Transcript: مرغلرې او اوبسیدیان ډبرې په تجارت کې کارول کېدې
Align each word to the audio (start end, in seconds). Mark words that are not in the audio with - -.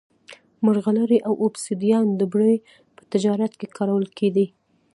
مرغلرې 0.65 1.19
او 1.27 1.33
اوبسیدیان 1.43 2.05
ډبرې 2.19 2.55
په 2.95 3.01
تجارت 3.11 3.53
کې 3.59 3.67
کارول 3.77 4.05
کېدې 4.17 4.45